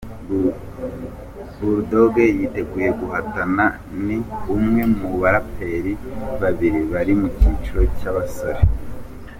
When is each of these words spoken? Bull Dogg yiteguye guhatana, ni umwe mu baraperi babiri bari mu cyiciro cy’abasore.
Bull 1.55 1.77
Dogg 1.91 2.15
yiteguye 2.39 2.89
guhatana, 2.99 3.65
ni 4.05 4.17
umwe 4.55 4.81
mu 4.97 5.09
baraperi 5.21 5.91
babiri 6.41 6.79
bari 6.93 7.13
mu 7.19 7.27
cyiciro 7.37 7.81
cy’abasore. 7.99 8.61